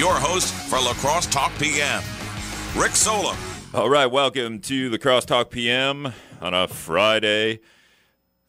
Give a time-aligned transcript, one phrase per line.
[0.00, 2.02] your host for La Crosse Talk PM,
[2.74, 3.36] Rick Solem.
[3.74, 7.60] All right, welcome to La Crosse Talk PM on a Friday,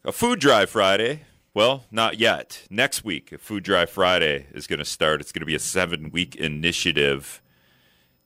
[0.02, 1.24] a food drive Friday.
[1.52, 2.62] Well, not yet.
[2.70, 5.20] Next week, a food drive Friday is going to start.
[5.20, 7.42] It's going to be a seven week initiative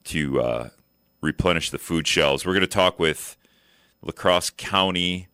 [0.05, 0.69] to uh,
[1.19, 2.45] replenish the food shelves.
[2.45, 3.35] We're going to talk with
[4.01, 5.27] La Crosse County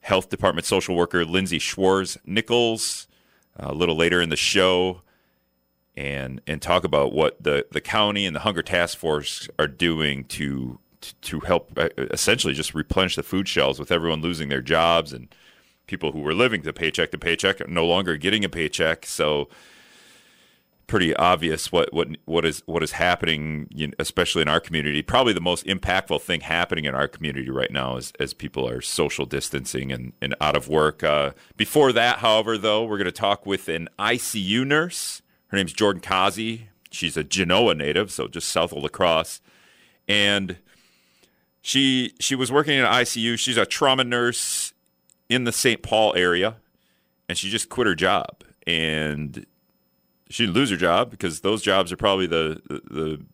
[0.00, 3.08] Health Department social worker Lindsey Schwarz Nichols
[3.58, 5.00] uh, a little later in the show
[5.96, 10.24] and and talk about what the, the county and the hunger task force are doing
[10.24, 10.78] to
[11.20, 15.34] to help uh, essentially just replenish the food shelves with everyone losing their jobs and
[15.86, 19.48] people who were living to paycheck to paycheck are no longer getting a paycheck so
[20.92, 23.66] pretty obvious what what what is what is happening,
[23.98, 25.00] especially in our community.
[25.00, 28.82] Probably the most impactful thing happening in our community right now is as people are
[28.82, 31.02] social distancing and, and out of work.
[31.02, 35.22] Uh, before that, however, though, we're going to talk with an ICU nurse.
[35.52, 36.62] Her name's Jordan Kaaze.
[36.90, 39.40] She's a Genoa native, so just south of La Crosse,
[40.08, 40.56] and
[41.60, 43.38] she she was working in ICU.
[43.38, 44.74] She's a trauma nurse
[45.28, 45.82] in the St.
[45.82, 46.56] Paul area,
[47.28, 49.46] and she just quit her job and
[50.28, 53.24] she didn't lose her job because those jobs are probably the, the, the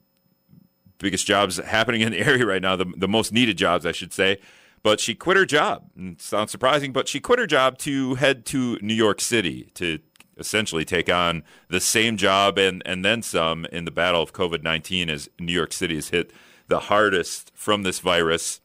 [0.99, 4.13] biggest jobs happening in the area right now, the, the most needed jobs, I should
[4.13, 4.39] say.
[4.83, 5.91] But she quit her job.
[6.19, 9.99] Sounds surprising, but she quit her job to head to New York City to
[10.39, 14.63] essentially take on the same job and, and then some in the battle of COVID
[14.63, 16.33] 19 as New York City has hit
[16.69, 18.61] the hardest from this virus.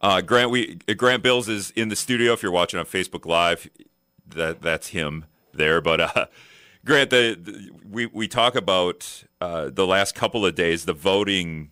[0.00, 2.32] Uh, Grant, we Grant Bills is in the studio.
[2.32, 3.68] If you're watching on Facebook Live,
[4.26, 5.80] that that's him there.
[5.80, 6.26] But uh,
[6.84, 11.70] Grant, the, the, we we talk about uh, the last couple of days, the voting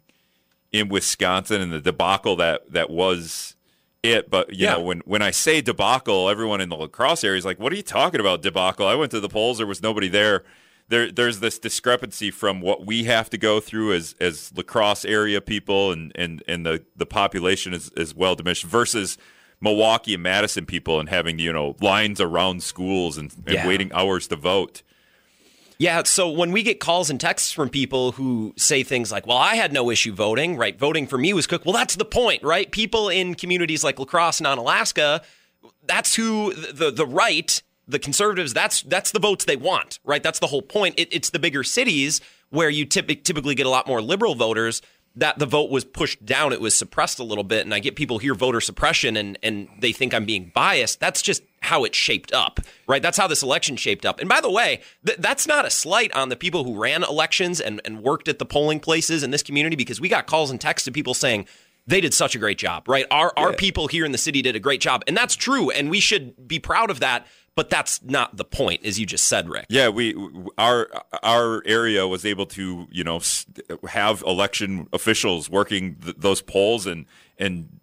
[0.73, 3.56] in Wisconsin and the debacle that that was
[4.03, 4.31] it.
[4.31, 4.75] But you yeah.
[4.75, 7.73] know, when when I say debacle, everyone in the La Crosse area is like, "What
[7.73, 10.45] are you talking about debacle?" I went to the polls; there was nobody there.
[10.89, 15.05] There, there's this discrepancy from what we have to go through as as La Crosse
[15.05, 19.17] area people and and and the the population is is well diminished versus
[19.61, 23.67] Milwaukee and Madison people and having you know lines around schools and, and yeah.
[23.67, 24.83] waiting hours to vote.
[25.80, 29.39] Yeah, so when we get calls and texts from people who say things like, "Well,
[29.39, 30.79] I had no issue voting, right?
[30.79, 32.70] Voting for me was cook." Well, that's the point, right?
[32.70, 35.24] People in communities like La Crosse and Onalaska,
[35.86, 40.23] that's who the the right, the conservatives, that's that's the votes they want, right?
[40.23, 40.96] That's the whole point.
[40.98, 42.20] It, it's the bigger cities
[42.51, 44.83] where you typically get a lot more liberal voters
[45.17, 47.97] that the vote was pushed down, it was suppressed a little bit, and I get
[47.97, 51.01] people hear voter suppression and and they think I'm being biased.
[51.01, 53.03] That's just how it shaped up, right?
[53.03, 54.21] That's how this election shaped up.
[54.21, 57.61] And by the way, th- that's not a slight on the people who ran elections
[57.61, 60.61] and, and worked at the polling places in this community because we got calls and
[60.61, 61.47] texts of people saying
[61.87, 63.07] they did such a great job, right?
[63.11, 63.42] Our yeah.
[63.42, 66.01] our people here in the city did a great job, and that's true, and we
[66.01, 69.66] should be proud of that but that's not the point, as you just said, Rick.
[69.68, 70.14] Yeah, we
[70.56, 70.88] our
[71.22, 73.20] our area was able to you know
[73.88, 77.06] have election officials working th- those polls and
[77.38, 77.80] and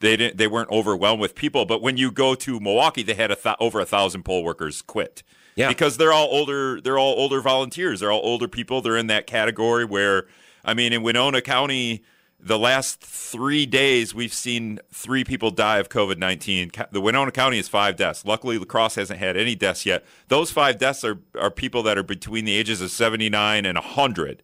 [0.00, 1.66] they didn't they weren't overwhelmed with people.
[1.66, 4.82] But when you go to Milwaukee, they had a th- over a thousand poll workers
[4.82, 5.22] quit.
[5.56, 6.80] Yeah, because they're all older.
[6.80, 8.00] They're all older volunteers.
[8.00, 8.80] They're all older people.
[8.80, 10.26] They're in that category where
[10.64, 12.02] I mean, in Winona County
[12.42, 16.72] the last three days, we've seen three people die of COVID 19.
[16.90, 18.24] The Winona County is five deaths.
[18.24, 20.04] Luckily, La Crosse hasn't had any deaths yet.
[20.28, 24.42] Those five deaths are, are people that are between the ages of 79 and 100.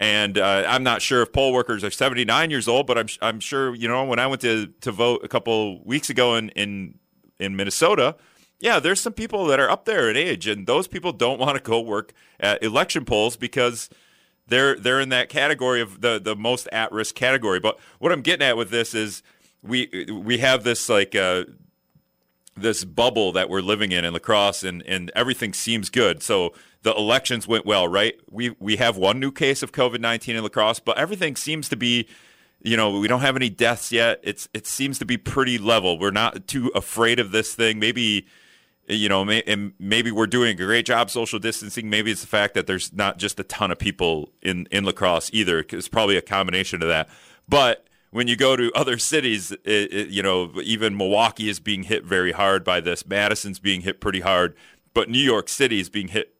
[0.00, 3.40] And uh, I'm not sure if poll workers are 79 years old, but I'm, I'm
[3.40, 6.98] sure, you know, when I went to, to vote a couple weeks ago in, in,
[7.40, 8.16] in Minnesota,
[8.60, 11.56] yeah, there's some people that are up there in age, and those people don't want
[11.56, 13.88] to go work at election polls because–
[14.48, 17.60] they're they're in that category of the the most at risk category.
[17.60, 19.22] But what I'm getting at with this is
[19.62, 21.44] we we have this like uh,
[22.56, 26.22] this bubble that we're living in in La Crosse, and and everything seems good.
[26.22, 28.14] So the elections went well, right?
[28.30, 31.68] We we have one new case of COVID nineteen in La Crosse, but everything seems
[31.68, 32.08] to be.
[32.60, 34.18] You know, we don't have any deaths yet.
[34.24, 35.96] It's it seems to be pretty level.
[35.96, 37.78] We're not too afraid of this thing.
[37.78, 38.26] Maybe
[38.88, 41.90] you know, may, and maybe we're doing a great job social distancing.
[41.90, 44.92] Maybe it's the fact that there's not just a ton of people in in La
[44.92, 45.64] Crosse either.
[45.68, 47.08] It's probably a combination of that.
[47.48, 51.82] But when you go to other cities, it, it, you know, even Milwaukee is being
[51.84, 53.06] hit very hard by this.
[53.06, 54.54] Madison's being hit pretty hard,
[54.94, 56.34] but New York City is being hit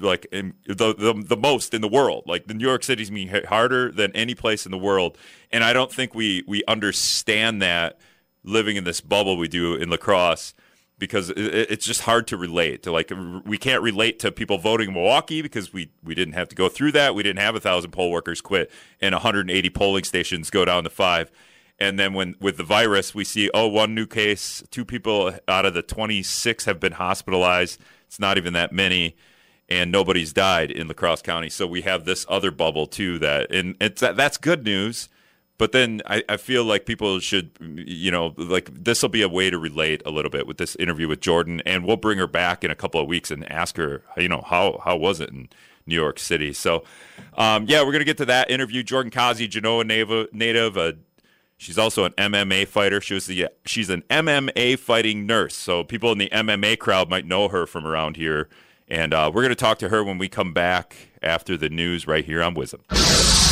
[0.00, 2.24] like in the, the the most in the world.
[2.26, 5.16] Like the New York City's being hit harder than any place in the world,
[5.52, 7.98] and I don't think we we understand that
[8.42, 10.54] living in this bubble we do in La Crosse
[11.04, 13.12] because it's just hard to relate to like
[13.44, 16.68] we can't relate to people voting in Milwaukee because we we didn't have to go
[16.68, 18.70] through that we didn't have a thousand poll workers quit
[19.00, 21.30] and 180 polling stations go down to five
[21.78, 25.66] and then when with the virus we see oh one new case two people out
[25.66, 29.16] of the 26 have been hospitalized it's not even that many
[29.68, 31.48] and nobody's died in La Crosse County.
[31.48, 35.08] So we have this other bubble too that, and it's that's good news.
[35.56, 39.28] But then I, I feel like people should, you know, like this will be a
[39.28, 42.26] way to relate a little bit with this interview with Jordan, and we'll bring her
[42.26, 45.30] back in a couple of weeks and ask her, you know, how how was it
[45.30, 45.48] in
[45.86, 46.52] New York City?
[46.52, 46.82] So,
[47.38, 48.82] um, yeah, we're gonna get to that interview.
[48.82, 50.92] Jordan Kaaze, Genoa native, native uh,
[51.56, 53.00] She's also an MMA fighter.
[53.00, 55.54] She was the she's an MMA fighting nurse.
[55.56, 58.48] So people in the MMA crowd might know her from around here.
[58.88, 62.24] And uh, we're to talk to her when we come back after the news right
[62.24, 63.43] here on WIZM.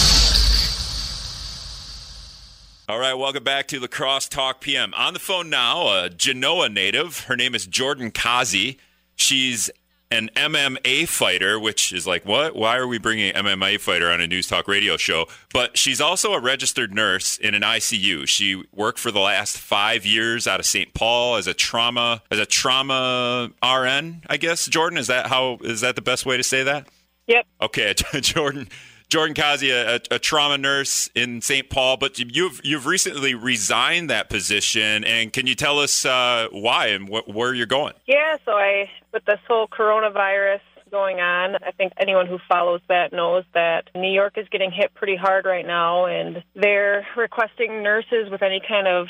[2.93, 4.93] All right, welcome back to La Crosse Talk PM.
[4.93, 7.21] On the phone now, a Genoa native.
[7.21, 8.77] Her name is Jordan Kaaze.
[9.17, 9.71] She's
[10.11, 12.55] an MMA fighter, which is like, what?
[12.55, 15.25] Why are we bringing an MMA fighter on a news talk radio show?
[15.55, 18.29] But she's also a registered nurse in an ICU.
[18.29, 20.93] She worked for the last five years out of St.
[20.93, 24.23] Paul as a trauma as a trauma RN.
[24.27, 26.89] I guess Jordan is that how is that the best way to say that?
[27.27, 27.47] Yep.
[27.63, 28.69] Okay, Jordan.
[29.13, 31.69] Jordan Kaaze, a, a, trauma nurse in St.
[31.69, 36.87] Paul, but you've you've recently resigned that position, and can you tell us uh, why
[36.87, 37.93] and wh- where you're going?
[38.07, 40.61] Yeah, so I with this whole coronavirus
[40.91, 44.95] going on, I think anyone who follows that knows that New York is getting hit
[44.95, 49.09] pretty hard right now, and they're requesting nurses with any kind of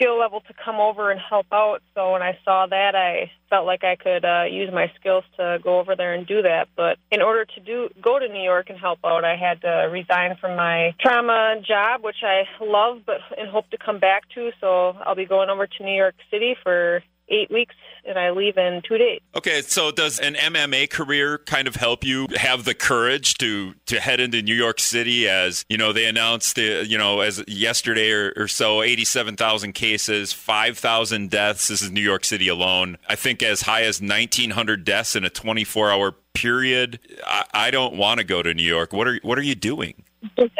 [0.00, 1.82] skill level to come over and help out.
[1.94, 5.58] So when I saw that, I felt like I could uh, use my skills to
[5.62, 6.68] go over there and do that.
[6.76, 9.88] But in order to do go to New York and help out, I had to
[9.90, 14.50] resign from my trauma job, which I love, but and hope to come back to.
[14.60, 17.74] So I'll be going over to New York City for eight weeks
[18.04, 19.20] and I leave in two days.
[19.34, 24.00] Okay, so does an MMA career kind of help you have the courage to to
[24.00, 28.10] head into New York City as you know they announced uh, you know as yesterday
[28.10, 31.68] or, or so eighty seven thousand cases, five thousand deaths.
[31.68, 32.98] This is New York City alone.
[33.08, 37.00] I think as high as nineteen hundred deaths in a twenty four hour period.
[37.26, 38.92] I, I don't want to go to New York.
[38.92, 40.04] What are what are you doing?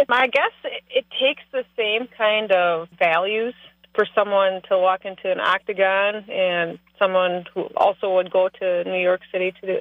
[0.09, 3.55] I guess it, it takes the same kind of values
[3.95, 9.01] for someone to walk into an octagon and someone who also would go to New
[9.01, 9.81] York City to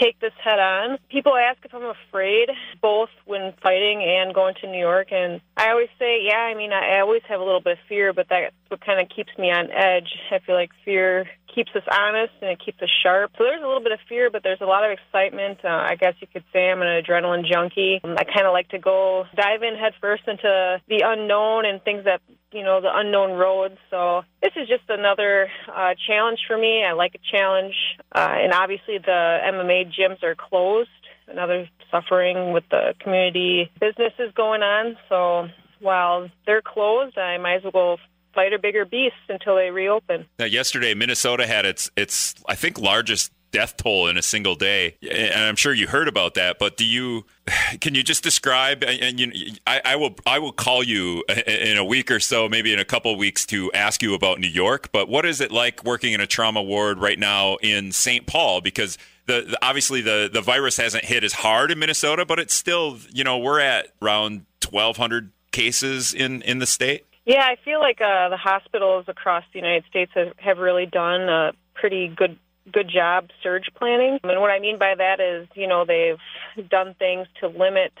[0.00, 0.98] take this head on.
[1.10, 2.48] People ask if I'm afraid,
[2.80, 6.72] both when fighting and going to New York, and I always say, yeah, I mean,
[6.72, 9.50] I always have a little bit of fear, but that's what kind of keeps me
[9.50, 10.08] on edge.
[10.30, 13.32] I feel like fear keeps us honest and it keeps us sharp.
[13.36, 15.58] So there's a little bit of fear, but there's a lot of excitement.
[15.64, 18.00] Uh, I guess you could say I'm an adrenaline junkie.
[18.04, 22.20] I kind of like to go dive in headfirst into the unknown and things that
[22.52, 23.76] you know the unknown roads.
[23.90, 26.84] So this is just another uh, challenge for me.
[26.84, 27.74] I like a challenge,
[28.14, 30.90] uh, and obviously the MMA gyms are closed.
[31.26, 34.96] Another suffering with the community businesses going on.
[35.08, 35.48] So
[35.80, 38.02] while they're closed, I might as well fight
[38.36, 40.26] a bigger beast until they reopen.
[40.38, 44.96] Now, yesterday, Minnesota had its its I think largest death toll in a single day,
[45.02, 46.58] and I'm sure you heard about that.
[46.58, 47.24] But do you?
[47.80, 48.84] Can you just describe?
[48.84, 52.72] And you, I, I will I will call you in a week or so, maybe
[52.72, 54.90] in a couple weeks, to ask you about New York.
[54.92, 58.26] But what is it like working in a trauma ward right now in St.
[58.26, 58.60] Paul?
[58.60, 62.54] Because the, the, obviously the the virus hasn't hit as hard in Minnesota, but it's
[62.54, 67.04] still you know we're at around 1,200 cases in in the state.
[67.28, 71.28] Yeah, I feel like uh, the hospitals across the United States have, have really done
[71.28, 72.38] a pretty good
[72.72, 74.18] good job surge planning.
[74.24, 77.92] And what I mean by that is, you know, they've done things to limit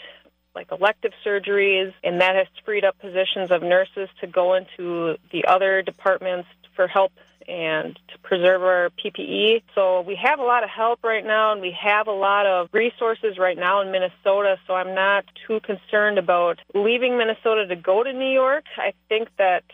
[0.54, 5.44] like elective surgeries, and that has freed up positions of nurses to go into the
[5.46, 7.12] other departments for help
[7.48, 9.62] and to preserve our PPE.
[9.74, 12.68] So we have a lot of help right now and we have a lot of
[12.72, 14.56] resources right now in Minnesota.
[14.66, 18.64] So I'm not too concerned about leaving Minnesota to go to New York.
[18.76, 19.64] I think that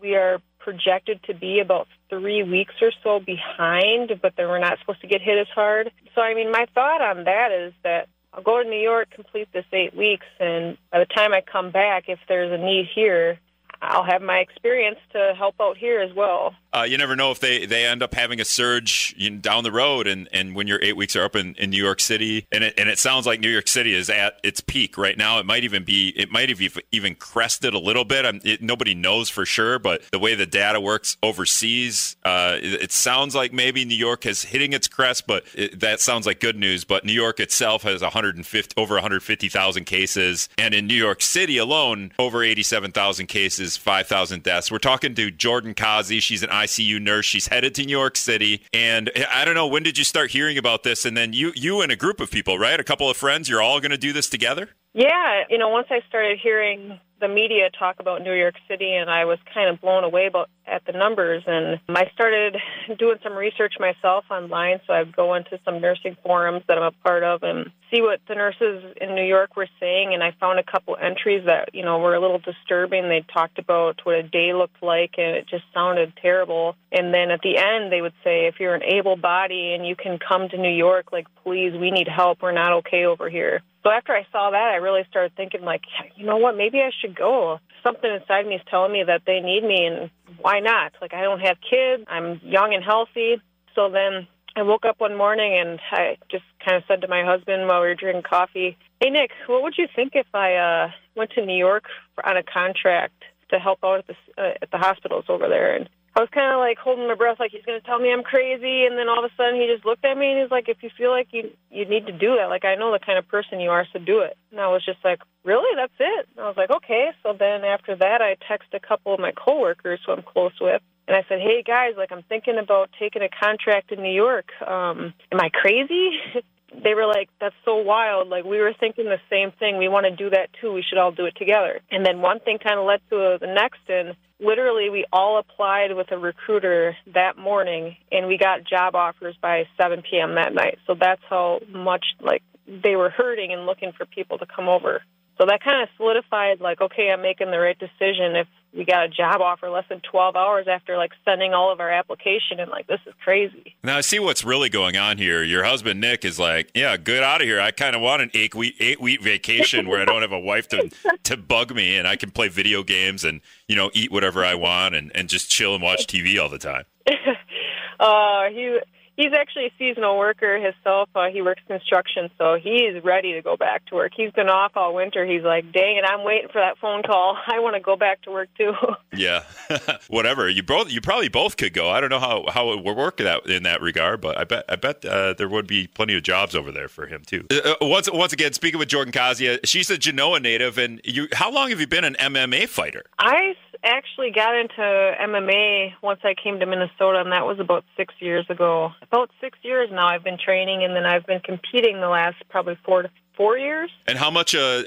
[0.00, 4.78] we are projected to be about three weeks or so behind, but then we're not
[4.80, 5.90] supposed to get hit as hard.
[6.14, 9.48] So, I mean, my thought on that is that I'll go to New York, complete
[9.52, 13.38] this eight weeks, and by the time I come back, if there's a need here,
[13.80, 16.54] I'll have my experience to help out here as well.
[16.74, 20.06] Uh, you never know if they, they end up having a surge down the road,
[20.06, 22.74] and, and when your eight weeks are up in, in New York City, and it,
[22.78, 25.38] and it sounds like New York City is at its peak right now.
[25.38, 26.60] It might even be it might have
[26.90, 28.24] even crested a little bit.
[28.44, 32.92] It, nobody knows for sure, but the way the data works overseas, uh, it, it,
[32.92, 36.56] sounds like maybe New York is hitting its crest, but it, that sounds like good
[36.56, 36.84] news.
[36.84, 42.12] But New York itself has 150 over 150,000 cases, and in New York City alone,
[42.18, 44.70] over 87,000 cases 5,000 deaths.
[44.70, 46.22] We're talking to Jordan Kaaze.
[46.22, 47.26] She's an ICU nurse.
[47.26, 48.62] She's headed to New York City.
[48.72, 51.04] And I don't know, when did you start hearing about this?
[51.04, 52.78] And then you, you and a group of people, right?
[52.78, 54.70] A couple of friends, you're all going to do this together?
[54.94, 55.44] Yeah.
[55.48, 59.24] You know, once I started hearing the media talk about New York City, and I
[59.24, 61.44] was kind of blown away about, at the numbers.
[61.46, 62.56] And I started
[62.98, 66.90] doing some research myself online, so I'd go into some nursing forums that I'm a
[66.90, 70.12] part of and see what the nurses in New York were saying.
[70.12, 73.08] And I found a couple entries that you know were a little disturbing.
[73.08, 76.74] They talked about what a day looked like, and it just sounded terrible.
[76.90, 79.94] And then at the end, they would say, if you're an able body and you
[79.94, 82.42] can come to New York, like please, we need help.
[82.42, 83.62] We're not okay over here.
[83.82, 85.82] So after I saw that, I really started thinking, like,
[86.16, 86.56] you know what?
[86.56, 87.58] Maybe I should go.
[87.82, 90.10] Something inside me is telling me that they need me, and
[90.40, 90.92] why not?
[91.00, 92.04] Like, I don't have kids.
[92.08, 93.42] I'm young and healthy.
[93.74, 97.24] So then I woke up one morning and I just kind of said to my
[97.24, 100.90] husband while we were drinking coffee, "Hey Nick, what would you think if I uh,
[101.16, 101.84] went to New York
[102.22, 105.88] on a contract to help out at the uh, at the hospitals over there?" And
[106.14, 108.22] I was kind of like holding my breath, like he's going to tell me I'm
[108.22, 110.68] crazy, and then all of a sudden he just looked at me and he's like,
[110.68, 113.18] "If you feel like you you need to do that, like I know the kind
[113.18, 115.74] of person you are, so do it." And I was just like, "Really?
[115.74, 119.14] That's it?" And I was like, "Okay." So then after that, I texted a couple
[119.14, 122.58] of my coworkers who I'm close with, and I said, "Hey guys, like I'm thinking
[122.58, 124.52] about taking a contract in New York.
[124.60, 126.10] Um, am I crazy?"
[126.84, 129.78] they were like, "That's so wild." Like we were thinking the same thing.
[129.78, 130.74] We want to do that too.
[130.74, 131.80] We should all do it together.
[131.90, 135.94] And then one thing kind of led to the next, and literally we all applied
[135.94, 140.34] with a recruiter that morning, and we got job offers by 7 p.m.
[140.34, 140.78] that night.
[140.86, 145.02] So that's how much like they were hurting and looking for people to come over.
[145.38, 148.36] So that kind of solidified, like, okay, I'm making the right decision.
[148.36, 151.80] If we got a job offer less than 12 hours after like sending all of
[151.80, 153.76] our application, and like, this is crazy.
[153.84, 155.42] Now I see what's really going on here.
[155.42, 157.60] Your husband Nick is like, yeah, good out of here.
[157.60, 160.40] I kind of want an eight week eight week vacation where I don't have a
[160.40, 160.90] wife to
[161.24, 164.54] to bug me, and I can play video games and you know eat whatever I
[164.54, 166.84] want and and just chill and watch TV all the time.
[168.00, 168.78] uh, he
[169.22, 171.08] he's actually a seasonal worker himself.
[171.14, 174.12] Uh, he works construction, so he's ready to go back to work.
[174.16, 175.24] He's been off all winter.
[175.24, 177.36] He's like, dang it, I'm waiting for that phone call.
[177.46, 178.72] I want to go back to work too.
[179.14, 179.44] yeah,
[180.08, 180.48] whatever.
[180.48, 181.90] You both, you probably both could go.
[181.90, 184.64] I don't know how how it would work that in that regard, but I bet
[184.68, 187.46] I bet uh, there would be plenty of jobs over there for him too.
[187.50, 191.28] Uh, uh once once again, speaking with Jordan Kaaze, she's a Genoa native, and you.
[191.32, 193.04] How long have you been an MMA fighter?
[193.18, 198.14] I actually got into MMA once I came to Minnesota, and that was about six
[198.20, 198.92] years ago.
[199.02, 202.78] About six years now, I've been training, and then I've been competing the last probably
[202.84, 203.90] four to four years.
[204.06, 204.82] And how much uh,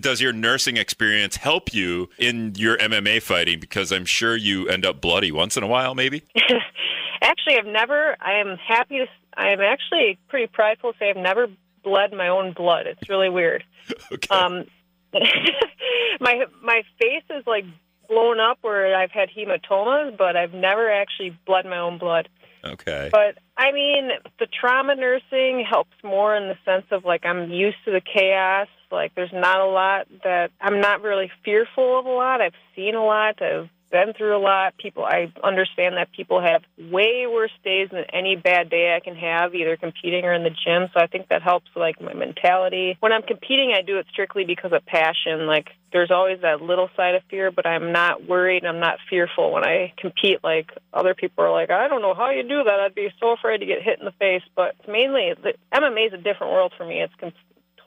[0.00, 3.60] does your nursing experience help you in your MMA fighting?
[3.60, 6.22] Because I'm sure you end up bloody once in a while, maybe.
[7.22, 8.16] actually, I've never.
[8.20, 9.06] I am happy to.
[9.34, 11.46] I am actually pretty prideful to say I've never
[11.82, 12.86] bled my own blood.
[12.86, 13.64] It's really weird.
[14.12, 14.28] okay.
[14.34, 14.64] Um,
[16.20, 17.64] my my face is like
[18.10, 22.28] blown up where I've had hematomas, but I've never actually bled my own blood.
[22.64, 23.08] Okay.
[23.10, 27.78] But I mean, the trauma nursing helps more in the sense of like I'm used
[27.86, 28.68] to the chaos.
[28.90, 32.40] Like there's not a lot that I'm not really fearful of a lot.
[32.42, 33.40] I've seen a lot.
[33.40, 34.76] I've been through a lot.
[34.78, 39.16] People, I understand that people have way worse days than any bad day I can
[39.16, 40.88] have, either competing or in the gym.
[40.94, 42.96] So I think that helps, like my mentality.
[43.00, 45.46] When I'm competing, I do it strictly because of passion.
[45.46, 48.64] Like there's always that little side of fear, but I'm not worried.
[48.64, 50.42] I'm not fearful when I compete.
[50.42, 52.80] Like other people are like, I don't know how you do that.
[52.80, 54.42] I'd be so afraid to get hit in the face.
[54.54, 57.00] But mainly, the MMA is a different world for me.
[57.00, 57.14] It's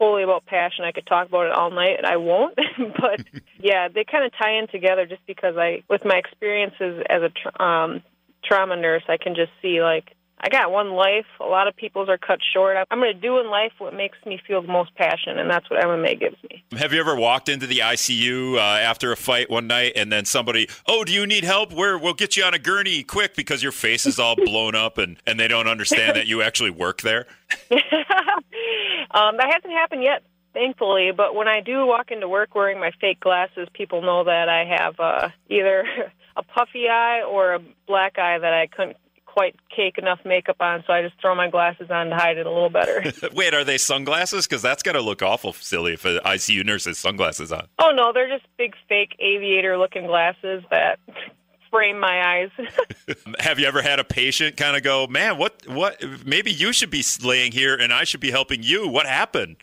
[0.04, 0.86] totally about passion.
[0.86, 2.56] I could talk about it all night, and I won't.
[2.78, 3.22] but
[3.60, 7.30] yeah, they kind of tie in together just because I, with my experiences as a
[7.30, 8.04] tra- um,
[8.44, 11.26] trauma nurse, I can just see like I got one life.
[11.40, 12.76] A lot of people's are cut short.
[12.92, 15.70] I'm going to do in life what makes me feel the most passion, and that's
[15.70, 16.62] what MMA gives me.
[16.78, 20.26] Have you ever walked into the ICU uh, after a fight one night, and then
[20.26, 21.72] somebody, oh, do you need help?
[21.72, 24.98] We're, we'll get you on a gurney quick because your face is all blown up,
[24.98, 27.26] and, and they don't understand that you actually work there?
[27.72, 30.24] um, that hasn't happened yet
[30.54, 31.12] thankfully.
[31.16, 34.66] But when I do walk into work wearing my fake glasses, people know that I
[34.66, 35.84] have uh, either
[36.38, 38.98] a puffy eye or a black eye that I couldn't
[39.34, 42.46] quite cake enough makeup on, so I just throw my glasses on to hide it
[42.46, 43.04] a little better.
[43.34, 44.46] Wait, are they sunglasses?
[44.46, 47.68] Because that's got to look awful silly if an ICU nurse has sunglasses on.
[47.80, 51.00] Oh no, they're just big fake aviator-looking glasses that
[51.72, 52.68] frame my eyes.
[53.40, 55.64] Have you ever had a patient kind of go, "Man, what?
[55.68, 56.00] What?
[56.24, 58.88] Maybe you should be laying here, and I should be helping you.
[58.88, 59.56] What happened?"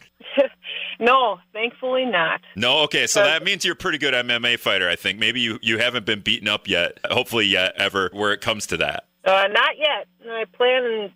[0.98, 2.40] no, thankfully not.
[2.56, 4.88] No, okay, so uh, that means you're a pretty good MMA fighter.
[4.88, 6.98] I think maybe you you haven't been beaten up yet.
[7.08, 9.04] Hopefully, yet ever where it comes to that.
[9.24, 10.06] Uh, not yet.
[10.28, 11.12] I plan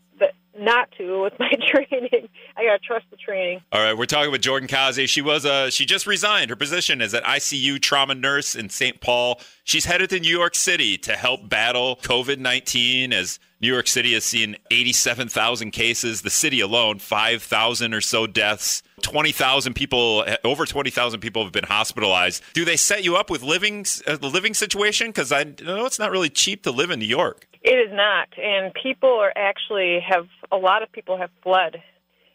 [0.58, 2.28] not to with my training.
[2.56, 3.60] I gotta trust the training.
[3.72, 5.08] All right, we're talking with Jordan Kaaze.
[5.08, 9.00] She was uh she just resigned her position as an ICU trauma nurse in St.
[9.00, 9.40] Paul.
[9.64, 14.12] She's headed to New York City to help battle COVID nineteen as New York City
[14.14, 16.22] has seen eighty seven thousand cases.
[16.22, 18.82] The city alone, five thousand or so deaths.
[19.02, 22.42] 20,000 people, over 20,000 people have been hospitalized.
[22.54, 25.08] Do they set you up with living, a living situation?
[25.08, 27.46] Because I know it's not really cheap to live in New York.
[27.64, 31.82] It is not, and people are actually have a lot of people have fled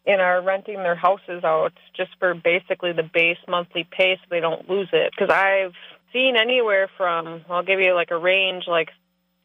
[0.08, 4.40] and are renting their houses out just for basically the base monthly pay so they
[4.40, 5.12] don't lose it.
[5.16, 5.76] Because I've
[6.12, 8.90] seen anywhere from I'll give you like a range like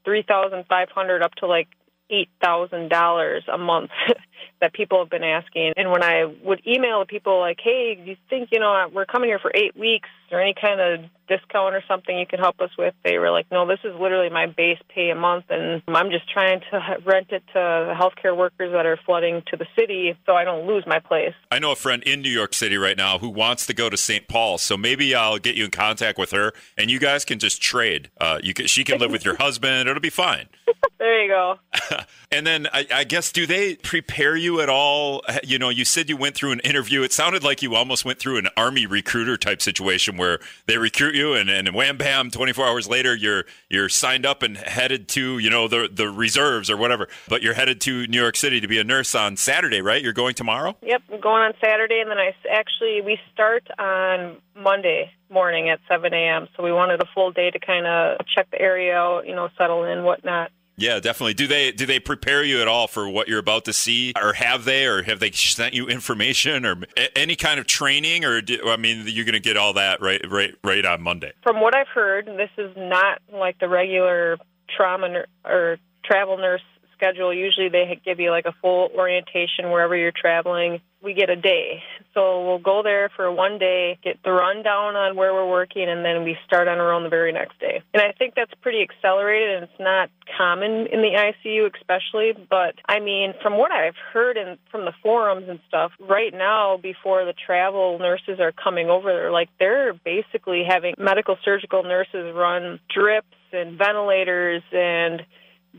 [0.07, 1.69] three thousand five hundred up to like
[2.09, 3.91] eight thousand dollars a month
[4.61, 5.73] that people have been asking.
[5.77, 9.29] And when I would email people like, "Hey, do you think you know we're coming
[9.29, 12.71] here for eight weeks, or any kind of discount or something you can help us
[12.77, 16.11] with?" They were like, "No, this is literally my base pay a month, and I'm
[16.11, 20.17] just trying to rent it to the healthcare workers that are flooding to the city,
[20.27, 22.97] so I don't lose my place." I know a friend in New York City right
[22.97, 24.29] now who wants to go to St.
[24.29, 27.63] Paul, so maybe I'll get you in contact with her, and you guys can just
[27.63, 28.11] trade.
[28.21, 30.49] Uh, you can, she can live with your husband; it'll be fine.
[31.05, 31.59] There you go.
[32.33, 35.23] and then I, I, guess do they prepare you at all?
[35.29, 37.03] Eh, you know, you said you went through an interview.
[37.03, 41.15] It sounded like you almost went through an army recruiter type situation where they recruit
[41.15, 45.39] you and, and wham bam, 24 hours later you're you're signed up and headed to
[45.39, 47.09] you know the the reserves or whatever.
[47.29, 50.03] But you're headed to New York City to be a nurse on Saturday, right?
[50.03, 50.77] You're going tomorrow.
[50.83, 55.81] Yep, I'm going on Saturday, and then I actually we start on Monday morning at
[55.89, 56.49] 7 a.m.
[56.57, 59.49] So we wanted a full day to kind of check the area out, you know,
[59.59, 60.51] settle in, whatnot.
[60.77, 61.35] Yeah, definitely.
[61.35, 64.33] Do they do they prepare you at all for what you're about to see, or
[64.33, 66.77] have they, or have they sent you information or
[67.15, 70.21] any kind of training, or do, I mean, you're going to get all that right,
[70.29, 71.33] right, right on Monday.
[71.43, 74.39] From what I've heard, this is not like the regular
[74.77, 76.63] trauma or travel nurse
[77.05, 77.33] schedule.
[77.33, 81.83] Usually, they give you like a full orientation wherever you're traveling we get a day.
[82.15, 86.05] So we'll go there for one day, get the rundown on where we're working, and
[86.05, 87.83] then we start on our own the very next day.
[87.93, 92.33] And I think that's pretty accelerated, and it's not common in the ICU, especially.
[92.49, 96.79] But I mean, from what I've heard and from the forums and stuff, right now,
[96.79, 102.35] before the travel nurses are coming over, they're like they're basically having medical surgical nurses
[102.35, 105.23] run drips and ventilators and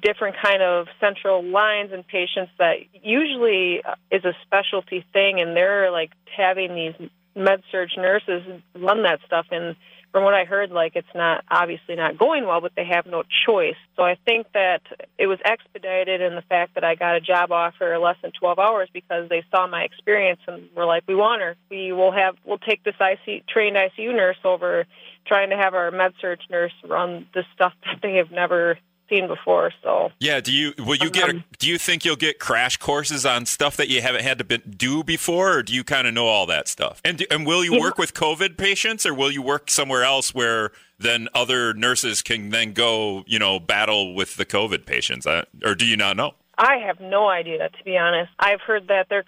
[0.01, 5.55] different kind of central lines in patients that usually uh, is a specialty thing and
[5.55, 8.43] they're like having these med surge nurses
[8.75, 9.75] run that stuff and
[10.11, 13.23] from what I heard like it's not obviously not going well but they have no
[13.45, 13.75] choice.
[13.95, 14.81] So I think that
[15.17, 18.59] it was expedited in the fact that I got a job offer less than 12
[18.59, 21.55] hours because they saw my experience and were like we want her.
[21.69, 24.85] We will have we'll take this IC trained ICU nurse over
[25.27, 28.77] trying to have our med surge nurse run the stuff that they have never
[29.09, 29.71] seen before.
[29.83, 32.77] So yeah, do you will you get a, um, do you think you'll get crash
[32.77, 36.07] courses on stuff that you haven't had to be, do before, or do you kind
[36.07, 37.01] of know all that stuff?
[37.03, 40.71] And and will you work with COVID patients, or will you work somewhere else where
[40.97, 45.85] then other nurses can then go you know battle with the COVID patients, or do
[45.85, 46.33] you not know?
[46.57, 48.31] I have no idea, to be honest.
[48.39, 49.25] I've heard that they're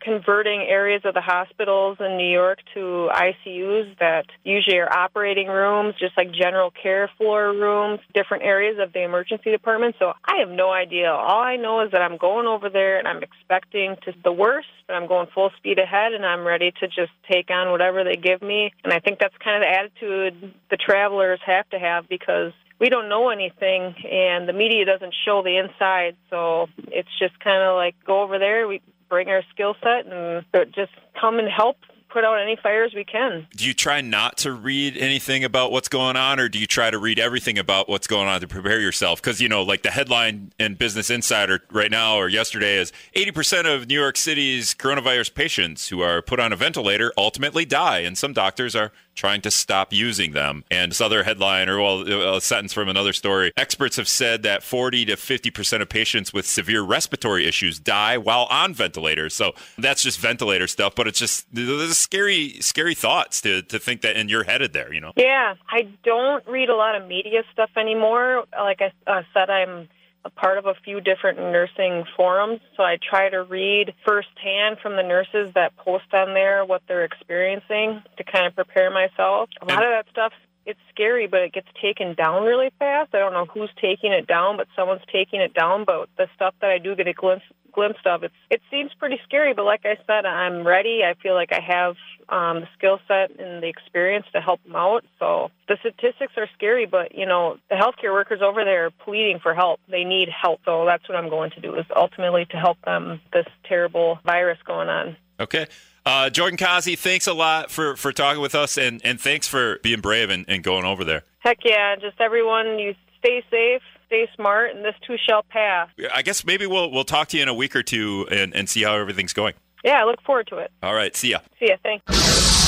[0.00, 5.94] converting areas of the hospitals in New York to ICUs that usually are operating rooms,
[5.98, 9.96] just like general care floor rooms, different areas of the emergency department.
[9.98, 11.10] So I have no idea.
[11.10, 14.68] All I know is that I'm going over there and I'm expecting to the worst,
[14.86, 18.16] but I'm going full speed ahead and I'm ready to just take on whatever they
[18.16, 18.72] give me.
[18.84, 22.88] And I think that's kind of the attitude the travelers have to have because we
[22.88, 27.76] don't know anything and the media doesn't show the inside so it's just kind of
[27.76, 32.24] like go over there we bring our skill set and just come and help put
[32.24, 33.46] out any fires we can.
[33.56, 36.90] Do you try not to read anything about what's going on, or do you try
[36.90, 39.20] to read everything about what's going on to prepare yourself?
[39.20, 43.72] Because, you know, like the headline in Business Insider right now or yesterday is 80%
[43.72, 48.16] of New York City's coronavirus patients who are put on a ventilator ultimately die, and
[48.16, 50.62] some doctors are trying to stop using them.
[50.70, 54.62] And this other headline, or well, a sentence from another story experts have said that
[54.62, 59.34] 40 to 50% of patients with severe respiratory issues die while on ventilators.
[59.34, 64.02] So that's just ventilator stuff, but it's just there's scary, scary thoughts to, to think
[64.02, 65.12] that, and you're headed there, you know?
[65.16, 68.44] Yeah, I don't read a lot of media stuff anymore.
[68.56, 69.88] Like I uh, said, I'm
[70.24, 74.94] a part of a few different nursing forums, so I try to read firsthand from
[74.94, 79.50] the nurses that post on there what they're experiencing to kind of prepare myself.
[79.60, 80.32] A lot of that stuff
[80.66, 83.14] it's scary, but it gets taken down really fast.
[83.14, 85.84] I don't know who's taking it down, but someone's taking it down.
[85.84, 87.44] But the stuff that I do get a glimpse
[87.76, 89.54] glimpse of, it's it seems pretty scary.
[89.54, 91.02] But like I said, I'm ready.
[91.04, 91.94] I feel like I have
[92.28, 95.04] um, the skill set and the experience to help them out.
[95.20, 99.38] So the statistics are scary, but you know the healthcare workers over there are pleading
[99.40, 99.78] for help.
[99.88, 103.20] They need help, so that's what I'm going to do is ultimately to help them
[103.32, 105.16] this terrible virus going on.
[105.38, 105.66] Okay.
[106.04, 109.80] Uh, Jordan Kaaze, thanks a lot for, for talking with us, and, and thanks for
[109.82, 111.24] being brave and, and going over there.
[111.40, 111.96] Heck yeah!
[111.96, 115.88] Just everyone, you stay safe, stay smart, and this too shall pass.
[116.12, 118.68] I guess maybe we'll we'll talk to you in a week or two and, and
[118.68, 119.54] see how everything's going.
[119.84, 120.72] Yeah, I look forward to it.
[120.82, 121.38] All right, see ya.
[121.58, 121.76] See ya.
[121.82, 122.65] Thanks.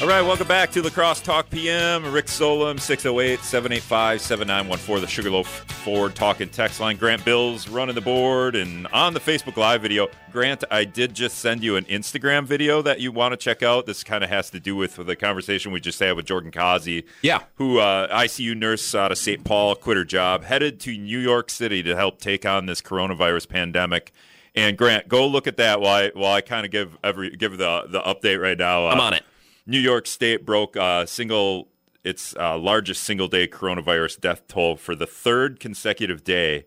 [0.00, 2.12] All right, welcome back to La Crosse Talk PM.
[2.12, 5.48] Rick Solem, 608 785 7914, the Sugarloaf
[5.82, 6.96] Ford talking text line.
[6.96, 10.06] Grant Bills running the board and on the Facebook Live video.
[10.30, 13.86] Grant, I did just send you an Instagram video that you want to check out.
[13.86, 17.04] This kind of has to do with the conversation we just had with Jordan Kaaze.
[17.22, 17.40] Yeah.
[17.56, 19.42] Who, uh, ICU nurse out of St.
[19.42, 23.48] Paul, quit her job, headed to New York City to help take on this coronavirus
[23.48, 24.12] pandemic.
[24.54, 27.58] And Grant, go look at that while I, while I kind of give every give
[27.58, 28.86] the the update right now.
[28.86, 29.24] Uh, I'm on it.
[29.68, 31.68] New York State broke uh, single
[32.02, 36.64] its uh, largest single day coronavirus death toll for the third consecutive day,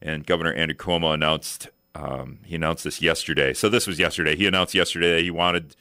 [0.00, 3.52] and Governor Andrew Cuomo announced um, he announced this yesterday.
[3.52, 4.34] So this was yesterday.
[4.34, 5.76] He announced yesterday that he wanted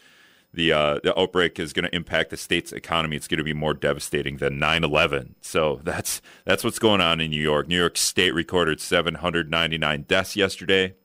[0.53, 3.15] the uh, the outbreak is going to impact the state's economy.
[3.15, 5.36] It's going to be more devastating than 9/11.
[5.39, 7.69] So that's that's what's going on in New York.
[7.69, 10.95] New York State recorded 799 deaths yesterday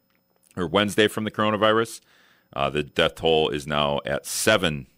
[0.57, 2.01] or Wednesday from the coronavirus.
[2.53, 4.27] Uh, the death toll is now at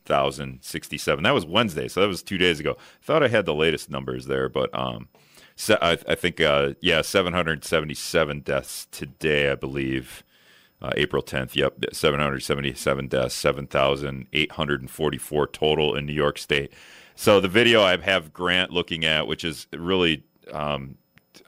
[0.06, 1.22] 7,067.
[1.22, 2.76] That was Wednesday, so that was two days ago.
[3.02, 5.08] Thought I had the latest numbers there, but um,
[5.56, 10.22] so I, I, think, uh, yeah, 777 deaths today, I believe.
[10.82, 16.72] Uh, April 10th, yep, 777 deaths, 7,844 total in New York State.
[17.14, 20.98] So the video I have Grant looking at, which is really, um,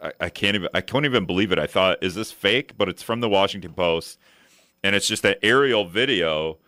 [0.02, 1.58] I, I can't even, I can't even believe it.
[1.58, 2.78] I thought, is this fake?
[2.78, 4.18] But it's from the Washington Post
[4.82, 6.58] and it's just an aerial video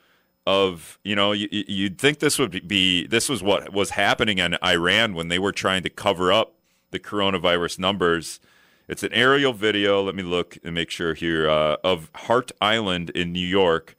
[0.49, 4.57] of you know you, you'd think this would be this was what was happening in
[4.65, 6.55] Iran when they were trying to cover up
[6.91, 8.41] the coronavirus numbers.
[8.89, 10.03] It's an aerial video.
[10.03, 13.95] Let me look and make sure here uh, of Hart Island in New York,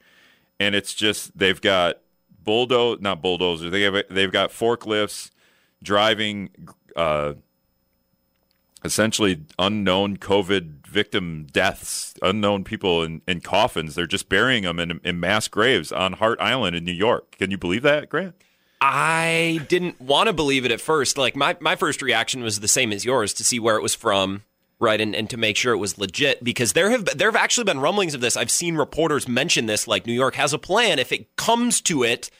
[0.58, 2.00] and it's just they've got
[2.42, 3.70] bulldoze not bulldozers.
[3.70, 5.30] They have they've got forklifts
[5.84, 6.50] driving.
[6.96, 7.34] Uh,
[8.84, 13.94] essentially unknown COVID victim deaths, unknown people in, in coffins.
[13.94, 17.36] They're just burying them in, in mass graves on Hart Island in New York.
[17.38, 18.34] Can you believe that, Grant?
[18.80, 21.18] I didn't want to believe it at first.
[21.18, 23.94] Like my, my first reaction was the same as yours to see where it was
[23.94, 24.42] from,
[24.78, 27.64] right, and, and to make sure it was legit because there have there have actually
[27.64, 28.36] been rumblings of this.
[28.36, 32.02] I've seen reporters mention this, like New York has a plan if it comes to
[32.02, 32.30] it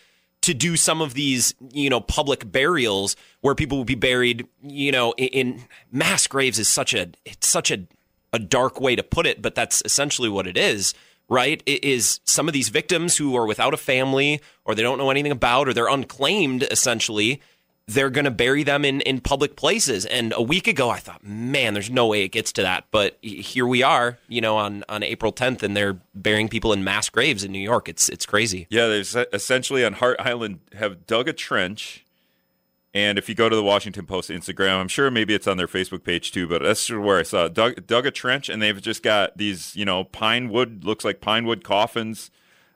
[0.42, 4.90] to do some of these, you know, public burials where people will be buried, you
[4.90, 7.86] know, in, in mass graves is such a it's such a
[8.32, 10.94] a dark way to put it, but that's essentially what it is,
[11.28, 11.62] right?
[11.66, 15.10] It is some of these victims who are without a family or they don't know
[15.10, 17.40] anything about or they're unclaimed essentially
[17.94, 20.06] they're going to bury them in, in public places.
[20.06, 22.84] And a week ago, I thought, man, there's no way it gets to that.
[22.90, 26.84] But here we are, you know, on, on April 10th, and they're burying people in
[26.84, 27.88] mass graves in New York.
[27.88, 28.66] It's it's crazy.
[28.70, 32.04] Yeah, they essentially on Hart Island have dug a trench.
[32.92, 35.68] And if you go to the Washington Post Instagram, I'm sure maybe it's on their
[35.68, 37.54] Facebook page too, but that's where I saw it.
[37.54, 41.20] Dug, dug a trench, and they've just got these, you know, pine wood, looks like
[41.20, 42.32] pine wood coffins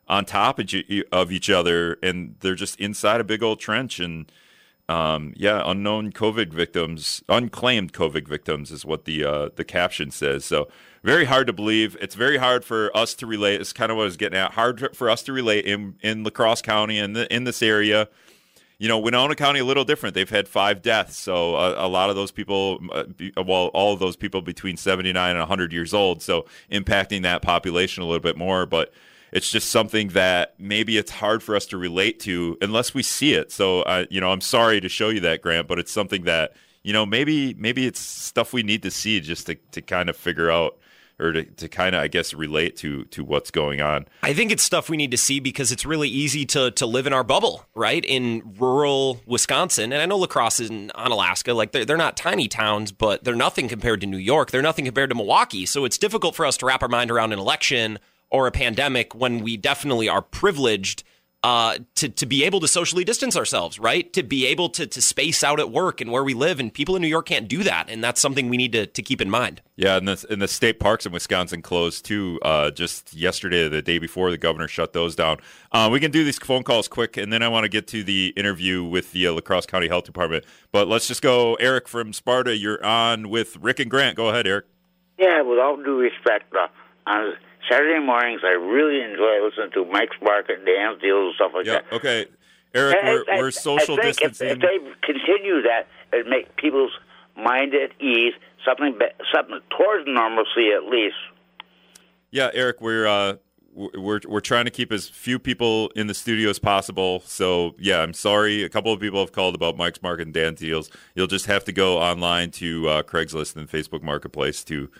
[0.06, 3.98] on top of each other, and they're just inside a big old trench.
[3.98, 4.30] And
[4.88, 10.44] um, yeah, unknown COVID victims, unclaimed COVID victims is what the uh, the caption says.
[10.44, 10.68] So
[11.02, 11.96] very hard to believe.
[12.00, 13.60] It's very hard for us to relate.
[13.60, 14.52] It's kind of what I was getting at.
[14.52, 18.08] Hard for us to relate in in La Crosse County and in, in this area.
[18.76, 20.14] You know, Winona County a little different.
[20.14, 23.04] They've had five deaths, so a, a lot of those people, uh,
[23.36, 27.40] well, all of those people between seventy nine and hundred years old, so impacting that
[27.40, 28.92] population a little bit more, but
[29.34, 33.34] it's just something that maybe it's hard for us to relate to unless we see
[33.34, 33.50] it.
[33.50, 36.54] So, uh, you know, I'm sorry to show you that, Grant, but it's something that
[36.84, 40.16] you know maybe maybe it's stuff we need to see just to to kind of
[40.16, 40.78] figure out
[41.18, 44.06] or to, to kind of I guess relate to to what's going on.
[44.22, 47.08] I think it's stuff we need to see because it's really easy to to live
[47.08, 48.04] in our bubble, right?
[48.04, 52.16] In rural Wisconsin, and I know La Crosse is in, Onalaska, like they're they're not
[52.16, 54.52] tiny towns, but they're nothing compared to New York.
[54.52, 55.66] They're nothing compared to Milwaukee.
[55.66, 57.98] So it's difficult for us to wrap our mind around an election
[58.34, 61.04] or a pandemic when we definitely are privileged
[61.44, 64.12] uh, to to be able to socially distance ourselves, right?
[64.14, 66.96] To be able to to space out at work and where we live, and people
[66.96, 69.30] in New York can't do that, and that's something we need to to keep in
[69.30, 69.60] mind.
[69.76, 72.40] Yeah, and the and the state parks in Wisconsin closed too.
[72.42, 75.36] Uh, just yesterday, the day before, the governor shut those down.
[75.70, 78.02] Uh, we can do these phone calls quick, and then I want to get to
[78.02, 80.44] the interview with the uh, La County Health Department.
[80.72, 82.56] But let's just go, Eric from Sparta.
[82.56, 84.16] You're on with Rick and Grant.
[84.16, 84.64] Go ahead, Eric.
[85.18, 87.32] Yeah, with all due respect, uh,
[87.70, 91.80] Saturday mornings, I really enjoy listening to Mike's Market, Dan's Deals, and stuff like Yeah.
[91.80, 91.92] that.
[91.92, 92.26] Okay.
[92.74, 94.48] Eric, we're, I- we're social I think distancing.
[94.48, 94.78] If, if they
[95.12, 96.92] continue that, it make people's
[97.36, 98.34] mind at ease,
[98.66, 98.98] something
[99.34, 101.16] something towards normalcy at least.
[102.30, 103.36] Yeah, Eric, we're uh,
[103.72, 107.22] we're we're trying to keep as few people in the studio as possible.
[107.26, 108.64] So yeah, I'm sorry.
[108.64, 110.90] A couple of people have called about Mike's Market and Dan deals.
[111.14, 114.90] You'll just have to go online to uh, Craigslist and Facebook Marketplace to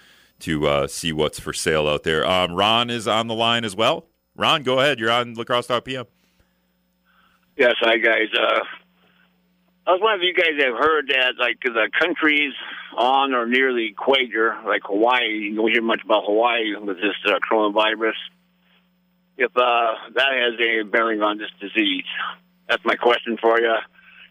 [0.45, 2.27] to uh, see what's for sale out there.
[2.27, 4.07] Um, Ron is on the line as well.
[4.37, 4.99] Ron, go ahead.
[4.99, 6.07] You're on La Crosse PM.
[7.57, 8.29] Yes, hi guys.
[8.39, 8.61] Uh,
[9.87, 12.53] I was wondering if you guys have heard that, like the countries
[12.97, 17.15] on or near the equator, like Hawaii, you don't hear much about Hawaii with this
[17.27, 18.15] uh, coronavirus.
[19.37, 22.05] If uh, that has any bearing on this disease,
[22.69, 23.75] that's my question for you.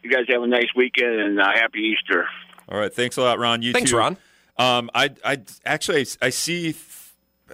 [0.03, 2.27] You guys have a nice weekend and uh, happy Easter.
[2.69, 3.61] All right, thanks a lot, Ron.
[3.61, 3.97] You Thanks, too.
[3.97, 4.17] Ron.
[4.57, 6.75] Um, I, I actually, I see.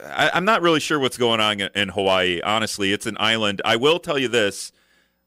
[0.03, 2.41] I, I'm not really sure what's going on in, in Hawaii.
[2.41, 3.61] Honestly, it's an island.
[3.65, 4.71] I will tell you this.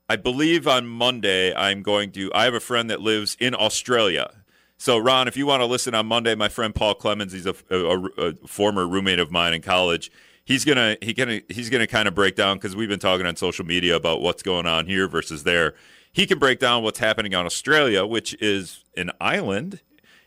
[0.08, 2.30] I believe on Monday I'm going to.
[2.34, 4.30] I have a friend that lives in Australia.
[4.76, 7.54] So, Ron, if you want to listen on Monday, my friend Paul Clemens, he's a,
[7.70, 10.10] a, a former roommate of mine in college.
[10.44, 13.36] He's gonna he gonna he's gonna kind of break down because we've been talking on
[13.36, 15.74] social media about what's going on here versus there.
[16.12, 19.80] He can break down what's happening on Australia, which is an island,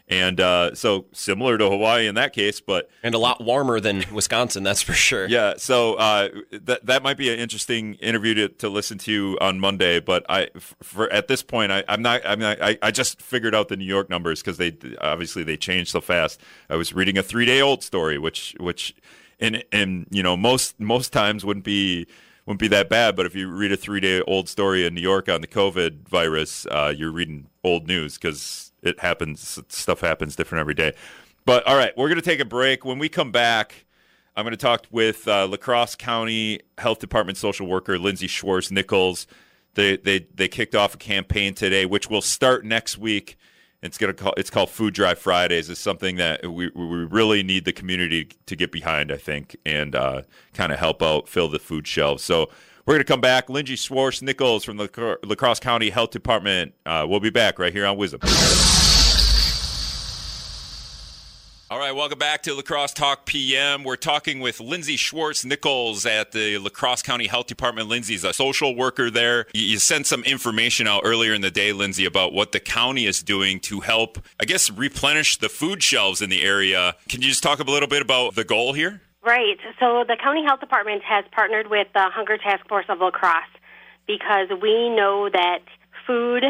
[0.08, 4.04] and uh, so similar to Hawaii in that case, but And a lot warmer than
[4.14, 5.28] Wisconsin, that's for sure.
[5.28, 9.60] yeah, so uh, that that might be an interesting interview to, to listen to on
[9.60, 10.00] Monday.
[10.00, 10.50] But I,
[10.84, 12.22] for at this point, I, I'm not.
[12.26, 12.62] I'm not.
[12.62, 16.02] I, I just figured out the New York numbers because they obviously they changed so
[16.02, 16.40] fast.
[16.70, 18.96] I was reading a three day old story, which which,
[19.40, 22.06] in in you know most most times wouldn't be
[22.46, 23.16] wouldn't be that bad.
[23.16, 26.08] But if you read a three day old story in New York on the COVID
[26.08, 29.60] virus, uh, you're reading old news because it happens.
[29.70, 30.94] Stuff happens different every day.
[31.46, 32.86] But all right, we're going to take a break.
[32.86, 33.86] When we come back,
[34.36, 38.72] I'm going to talk with uh, La Crosse County Health Department social worker Lindsey Schwarz
[38.72, 39.28] Nichols.
[39.76, 43.38] They, they they kicked off a campaign today, which will start next week.
[43.84, 45.70] It's gonna call it's called Food Drive Fridays.
[45.70, 49.94] It's something that we we really need the community to get behind, I think, and
[49.96, 50.22] uh,
[50.54, 52.24] kind of help out fill the food shelves.
[52.24, 52.50] So
[52.86, 53.50] we're gonna come back.
[53.50, 56.74] Lindsey Schwarz Nichols from the Lacro- La Crosse County Health Department.
[56.86, 58.22] Uh, we'll be back right here on WIZM.
[61.72, 63.84] All right, welcome back to La Crosse Talk PM.
[63.84, 67.90] We're talking with Lindsey Schwarz Nichols at the La Crosse County Health Department.
[67.90, 69.48] Lindsey's a social worker there.
[69.52, 73.24] You sent some information out earlier in the day, Lindsey, about what the county is
[73.24, 76.96] doing to help, I guess, replenish the food shelves in the area.
[77.10, 79.02] Can you just talk a little bit about the goal here?
[79.26, 79.58] Right.
[79.80, 83.44] So the county health department has partnered with the Hunger Task Force of La Crosse
[84.06, 85.64] because we know that
[86.06, 86.44] food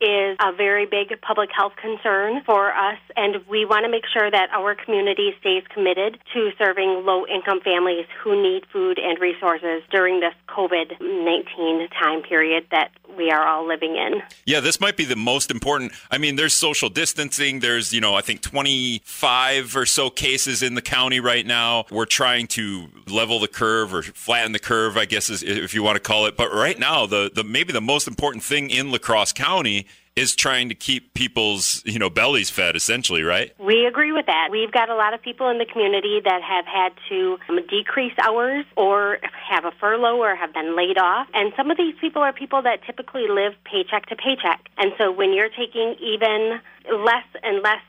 [0.00, 4.30] is a very big public health concern for us, and we want to make sure
[4.30, 9.82] that our community stays committed to serving low income families who need food and resources
[9.90, 14.22] during this COVID 19 time period that we are all living in.
[14.44, 15.92] Yeah, this might be the most important.
[16.10, 17.60] I mean, there's social distancing.
[17.60, 21.86] There's, you know, I think 25 or so cases in the county right now.
[21.90, 25.82] We're trying to level the curve or flatten the curve, I guess, is, if you
[25.82, 26.36] want to call it.
[26.36, 29.87] But right now, the, the maybe the most important thing in La Crosse County
[30.18, 33.52] is trying to keep people's, you know, bellies fed, essentially, right?
[33.58, 34.48] We agree with that.
[34.50, 38.12] We've got a lot of people in the community that have had to um, decrease
[38.22, 41.28] hours or have a furlough or have been laid off.
[41.34, 44.68] And some of these people are people that typically live paycheck to paycheck.
[44.76, 46.60] And so when you're taking even
[46.92, 47.82] less and less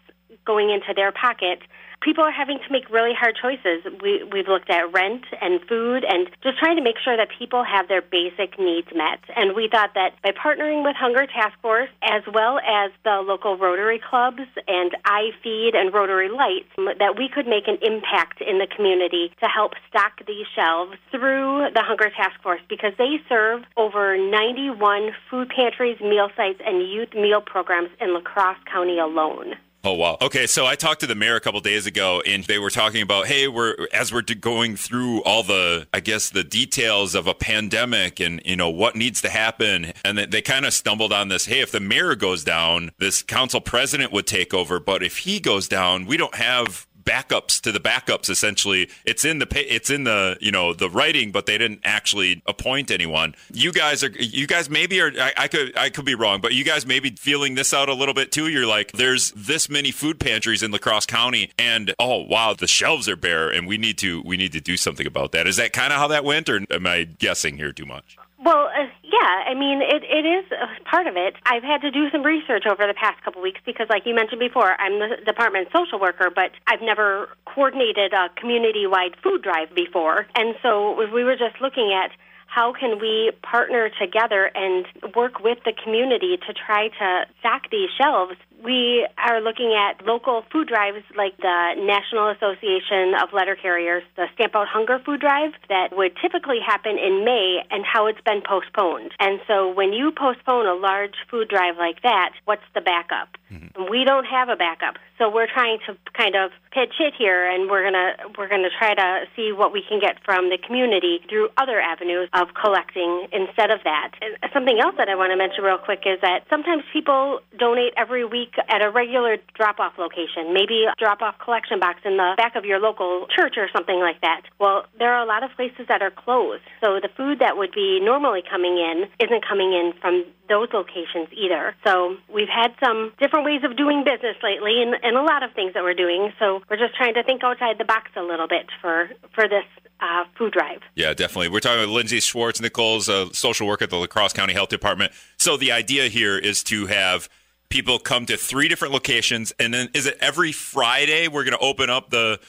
[0.46, 1.60] going into their pocket,
[2.01, 3.83] people are having to make really hard choices.
[4.01, 7.63] We, we've looked at rent and food and just trying to make sure that people
[7.63, 9.19] have their basic needs met.
[9.35, 13.57] And we thought that by partnering with Hunger Task Force, as well as the local
[13.57, 18.67] Rotary clubs and iFeed and Rotary Lights, that we could make an impact in the
[18.67, 24.17] community to help stock these shelves through the Hunger Task Force because they serve over
[24.17, 29.55] 91 food pantries, meal sites, and youth meal programs in La Crosse County alone.
[29.82, 30.18] Oh wow.
[30.22, 33.02] Okay, so I talked to the mayor a couple days ago, and they were talking
[33.02, 37.34] about, hey, we're as we're going through all the, I guess, the details of a
[37.34, 41.30] pandemic, and you know what needs to happen, and they, they kind of stumbled on
[41.30, 41.46] this.
[41.46, 45.39] Hey, if the mayor goes down, this council president would take over, but if he
[45.39, 48.89] goes down, we don't have backups to the backups essentially.
[49.06, 52.91] It's in the it's in the you know the writing but they didn't actually appoint
[52.91, 53.36] anyone.
[53.52, 56.54] You guys are you guys maybe are I, I could i could be wrong but
[56.54, 58.48] you guys may be feeling this out a little bit too.
[58.48, 62.67] You're like there's this many food pantries in La Crosse county and oh wow the
[62.67, 65.48] shelves are bare and we need to we need to do something about that.
[65.48, 68.17] Is that kind of how that went or am i guessing here too much?
[68.41, 70.45] Well, uh, Yeah, I mean, it, it is
[70.86, 71.34] part of it.
[71.45, 74.39] I've had to do some research over the past couple weeks because, like you mentioned
[74.39, 79.74] before, I'm the department social worker, but I've never coordinated a community wide food drive
[79.74, 80.28] before.
[80.36, 82.12] And so we were just looking at
[82.45, 87.89] how can we partner together and work with the community to try to stock these
[87.98, 94.04] shelves we are looking at local food drives like the National Association of Letter Carriers,
[94.15, 98.22] the Stamp Out Hunger food drive that would typically happen in May and how it's
[98.22, 99.12] been postponed.
[99.19, 103.38] And so when you postpone a large food drive like that, what's the backup?
[103.52, 103.89] Mm-hmm.
[103.89, 104.95] We don't have a backup.
[105.17, 108.63] So we're trying to kind of pitch it here and we're going to we're going
[108.63, 112.48] to try to see what we can get from the community through other avenues of
[112.56, 114.12] collecting instead of that.
[114.22, 117.93] And something else that I want to mention real quick is that sometimes people donate
[117.98, 122.17] every week at a regular drop off location, maybe a drop off collection box in
[122.17, 124.41] the back of your local church or something like that.
[124.59, 126.63] Well, there are a lot of places that are closed.
[126.81, 131.29] So the food that would be normally coming in isn't coming in from those locations
[131.31, 131.75] either.
[131.85, 135.53] So we've had some different ways of doing business lately and, and a lot of
[135.53, 136.33] things that we're doing.
[136.39, 139.65] So we're just trying to think outside the box a little bit for, for this
[139.99, 140.81] uh, food drive.
[140.95, 141.49] Yeah, definitely.
[141.49, 144.69] We're talking about Lindsey Schwarz Nichols, a social worker at the La Crosse County Health
[144.69, 145.12] Department.
[145.38, 147.29] So the idea here is to have
[147.69, 151.63] people come to three different locations, and then is it every Friday we're going to
[151.63, 152.39] open up the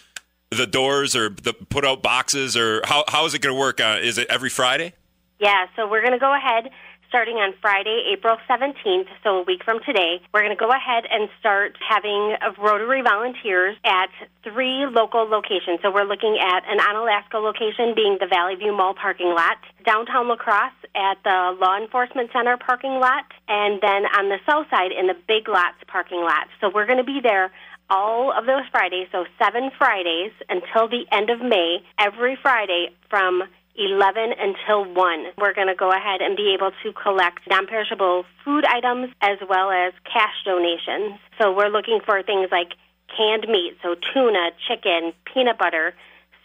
[0.51, 3.81] the doors or the, put out boxes, or how how is it going to work?
[3.81, 4.95] Uh, is it every Friday?
[5.39, 6.71] Yeah, so we're going to go ahead
[7.11, 10.23] starting on Friday, April 17th, so a week from today.
[10.33, 14.11] We're going to go ahead and start having Rotary volunteers at
[14.45, 15.83] three local locations.
[15.83, 20.29] So we're looking at an Onalaska location being the Valley View Mall parking lot, downtown
[20.29, 24.93] La Crosse at the Law Enforcement Center parking lot, and then on the south side
[24.93, 26.47] in the Big Lots parking lot.
[26.61, 27.51] So we're going to be there
[27.91, 33.43] all of those Fridays, so seven Fridays until the end of May, every Friday from
[33.77, 35.27] 11 until 1.
[35.39, 39.39] We're going to go ahead and be able to collect non perishable food items as
[39.49, 41.19] well as cash donations.
[41.41, 42.75] So we're looking for things like
[43.17, 45.95] canned meat, so tuna, chicken, peanut butter,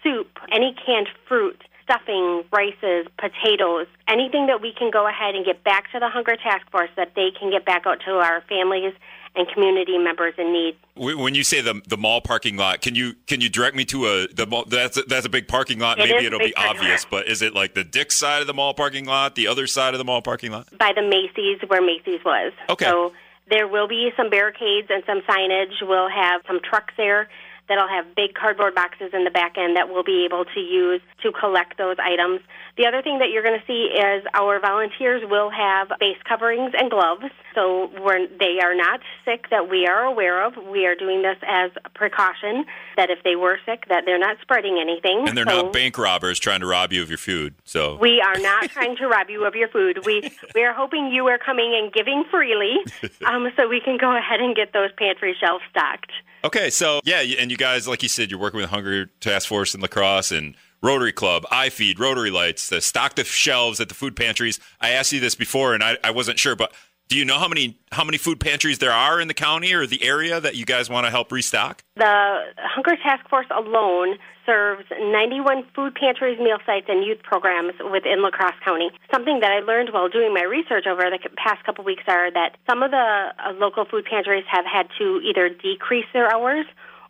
[0.03, 5.63] soup, any canned fruit stuffing, rices, potatoes, anything that we can go ahead and get
[5.63, 8.93] back to the Hunger Task Force that they can get back out to our families
[9.35, 10.77] and community members in need.
[10.95, 14.05] When you say the the mall parking lot, can you can you direct me to
[14.05, 15.99] a the mall, that's a, that's a big parking lot.
[15.99, 17.11] It Maybe it'll be obvious, lot.
[17.11, 19.93] but is it like the Dick side of the mall parking lot, the other side
[19.93, 20.67] of the mall parking lot?
[20.77, 22.53] By the Macy's, where Macy's was.
[22.69, 22.85] Okay.
[22.85, 23.13] So
[23.49, 25.73] there will be some barricades and some signage.
[25.81, 27.29] We'll have some trucks there
[27.67, 31.01] that'll have big cardboard boxes in the back end that we'll be able to use
[31.23, 32.41] to collect those items.
[32.77, 36.73] The other thing that you're going to see is our volunteers will have face coverings
[36.77, 37.23] and gloves.
[37.53, 40.57] So we're, they are not sick that we are aware of.
[40.57, 42.65] We are doing this as a precaution
[42.97, 45.25] that if they were sick, that they're not spreading anything.
[45.25, 47.55] And they're so not bank robbers trying to rob you of your food.
[47.63, 50.05] So we are not trying to rob you of your food.
[50.05, 52.75] We we are hoping you are coming and giving freely,
[53.25, 56.11] um, so we can go ahead and get those pantry shelves stocked.
[56.43, 59.73] Okay, so yeah, and you guys, like you said, you're working with Hunger Task Force
[59.73, 63.95] in La Crosse, and Rotary Club, iFeed, Rotary Lights, the stock the shelves at the
[63.95, 64.59] food pantries.
[64.79, 66.73] I asked you this before, and I, I wasn't sure, but
[67.07, 69.85] do you know how many how many food pantries there are in the county or
[69.85, 71.83] the area that you guys want to help restock?
[71.95, 78.21] The Hunger Task Force alone serves 91 food pantries, meal sites, and youth programs within
[78.21, 78.89] La Crosse County.
[79.11, 82.57] Something that I learned while doing my research over the past couple weeks are that
[82.69, 86.65] some of the uh, local food pantries have had to either decrease their hours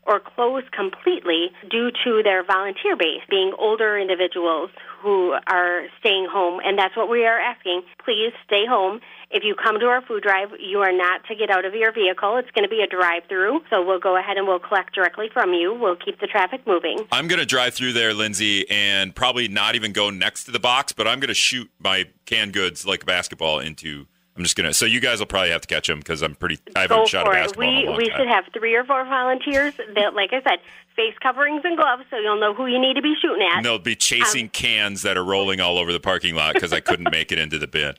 [0.05, 4.69] or close completely due to their volunteer base being older individuals
[5.01, 6.59] who are staying home.
[6.63, 7.83] And that's what we are asking.
[8.03, 9.01] Please stay home.
[9.31, 11.91] If you come to our food drive, you are not to get out of your
[11.91, 12.37] vehicle.
[12.37, 13.61] It's going to be a drive through.
[13.69, 15.73] So we'll go ahead and we'll collect directly from you.
[15.73, 16.99] We'll keep the traffic moving.
[17.11, 20.59] I'm going to drive through there, Lindsey, and probably not even go next to the
[20.59, 24.55] box, but I'm going to shoot my canned goods like a basketball into I'm just
[24.55, 24.73] gonna.
[24.73, 26.59] So you guys will probably have to catch them because I'm pretty.
[26.75, 27.41] I haven't Go shot a for it.
[27.41, 27.67] basketball.
[27.67, 28.17] We in a long we time.
[28.19, 30.59] should have three or four volunteers that, like I said,
[30.95, 33.57] face coverings and gloves, so you'll know who you need to be shooting at.
[33.57, 36.73] And they'll be chasing um, cans that are rolling all over the parking lot because
[36.73, 37.95] I couldn't make it into the bin.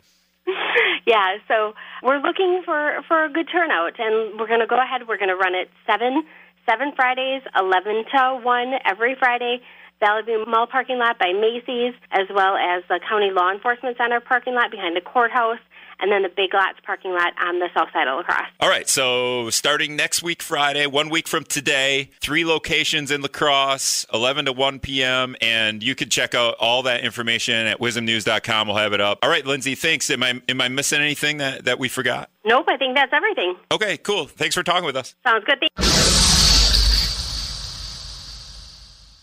[1.06, 1.72] Yeah, so
[2.02, 5.06] we're looking for for a good turnout, and we're going to go ahead.
[5.06, 6.24] We're going to run it seven
[6.68, 9.60] seven Fridays, eleven to one every Friday.
[10.00, 14.18] Valley View Mall parking lot by Macy's, as well as the County Law Enforcement Center
[14.20, 15.60] parking lot behind the courthouse,
[16.00, 18.46] and then the Big Lots parking lot on the south side of La Crosse.
[18.60, 23.28] All right, so starting next week, Friday, one week from today, three locations in La
[23.28, 28.68] Crosse, 11 to 1 p.m., and you can check out all that information at wizmnews.com.
[28.68, 29.18] We'll have it up.
[29.22, 30.10] All right, Lindsey, thanks.
[30.10, 32.30] Am I am I missing anything that, that we forgot?
[32.44, 33.56] Nope, I think that's everything.
[33.72, 34.26] Okay, cool.
[34.26, 35.14] Thanks for talking with us.
[35.26, 35.58] Sounds good.
[35.60, 35.72] Thank-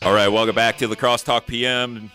[0.01, 2.11] All right, welcome back to La Crosse Talk PM.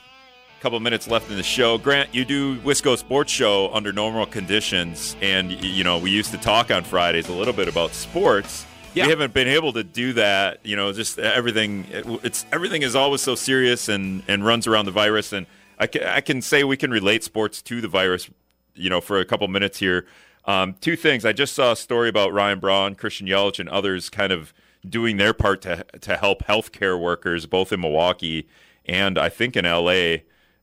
[0.61, 1.79] Couple minutes left in the show.
[1.79, 6.39] Grant, you do Wisco Sports Show under normal conditions, and you know we used to
[6.39, 8.67] talk on Fridays a little bit about sports.
[8.95, 9.05] Yeah.
[9.05, 10.61] We haven't been able to do that.
[10.65, 11.87] You know, just everything.
[12.23, 15.33] It's everything is always so serious and and runs around the virus.
[15.33, 15.47] And
[15.79, 18.29] I can, I can say we can relate sports to the virus.
[18.75, 20.07] You know, for a couple minutes here.
[20.45, 21.25] Um, two things.
[21.25, 24.55] I just saw a story about Ryan Braun, Christian Yelich, and others kind of
[24.89, 28.49] doing their part to to help healthcare workers, both in Milwaukee
[28.89, 30.19] and I think in LA.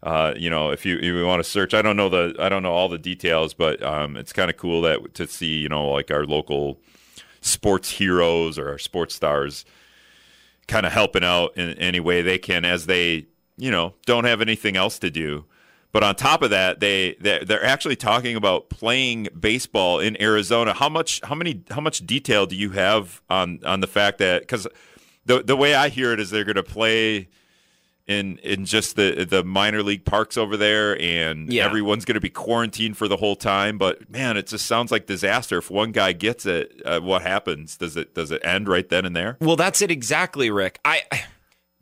[0.05, 2.47] Uh, you know, if you if you want to search, I don't know the I
[2.47, 5.67] don't know all the details, but um, it's kind of cool that to see you
[5.67, 6.79] know like our local
[7.41, 9.65] sports heroes or our sports stars
[10.67, 13.25] kind of helping out in any way they can as they
[13.57, 15.45] you know don't have anything else to do.
[15.91, 20.73] But on top of that, they they're, actually talking about playing baseball in Arizona.
[20.73, 24.43] How much how many how much detail do you have on on the fact that
[24.43, 24.67] because
[25.25, 27.29] the the way I hear it is they're going to play
[28.07, 31.65] in in just the the minor league parks over there, and Yeah.
[31.65, 33.77] everyone's going to be quarantined for the whole time.
[33.77, 35.57] But man, it just sounds like disaster.
[35.57, 37.77] If one guy gets it, uh, what happens?
[37.77, 39.37] Does it does it end right then and there?
[39.39, 40.79] Well, that's it exactly, Rick.
[40.85, 41.01] I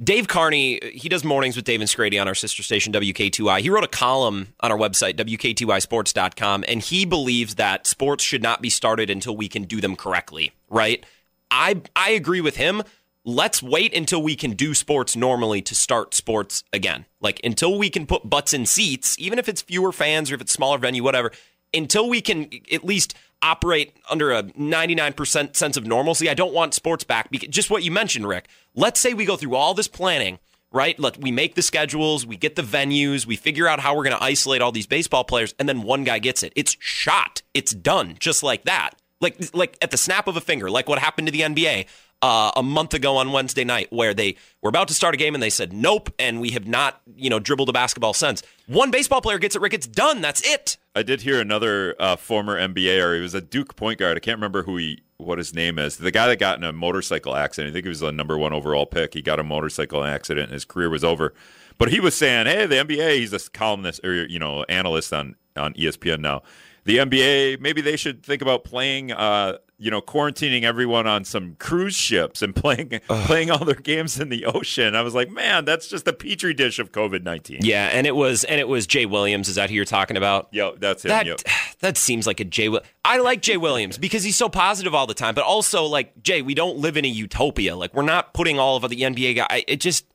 [0.04, 3.60] Dave Carney, he does mornings with Dave and Scrady on our sister station WKTY.
[3.62, 8.62] He wrote a column on our website WKTYSports.com, and he believes that sports should not
[8.62, 10.52] be started until we can do them correctly.
[10.70, 11.06] Right?
[11.52, 12.84] I I agree with him.
[13.26, 17.06] Let's wait until we can do sports normally to start sports again.
[17.22, 20.42] Like until we can put butts in seats, even if it's fewer fans or if
[20.42, 21.32] it's smaller venue, whatever.
[21.74, 26.74] Until we can at least operate under a 99% sense of normalcy, I don't want
[26.74, 27.32] sports back.
[27.32, 28.50] Because just what you mentioned, Rick.
[28.76, 30.40] Let's say we go through all this planning,
[30.74, 31.00] right?
[31.00, 34.18] Let we make the schedules, we get the venues, we figure out how we're going
[34.18, 36.52] to isolate all these baseball players, and then one guy gets it.
[36.58, 37.42] It's shot.
[37.54, 38.92] It's done, just like that.
[39.22, 41.86] Like like at the snap of a finger, like what happened to the NBA
[42.24, 45.34] uh, a month ago on Wednesday night, where they were about to start a game
[45.34, 48.42] and they said nope, and we have not, you know, dribbled a basketball since.
[48.66, 49.74] One baseball player gets it, Rick.
[49.74, 50.22] It's done.
[50.22, 50.78] That's it.
[50.96, 54.16] I did hear another uh, former NBA, or he was a Duke point guard.
[54.16, 55.98] I can't remember who he, what his name is.
[55.98, 57.72] The guy that got in a motorcycle accident.
[57.72, 59.14] I think he was the number one overall pick.
[59.14, 61.34] He got a motorcycle accident, and his career was over.
[61.78, 65.36] But he was saying, "Hey, the NBA." He's a columnist or you know analyst on
[65.58, 66.42] on ESPN now.
[66.86, 71.56] The NBA, maybe they should think about playing, uh, you know, quarantining everyone on some
[71.58, 74.94] cruise ships and playing playing all their games in the ocean.
[74.96, 77.60] I was like, man, that's just the petri dish of COVID nineteen.
[77.62, 79.48] Yeah, and it was and it was Jay Williams.
[79.48, 80.50] Is that who you're talking about?
[80.52, 81.10] Yo, that's him.
[81.10, 81.40] That yep.
[81.80, 82.70] that seems like a Jay.
[83.06, 85.36] I like Jay Williams because he's so positive all the time.
[85.36, 87.76] But also, like Jay, we don't live in a utopia.
[87.76, 89.64] Like we're not putting all of the NBA guys.
[89.68, 90.06] It just,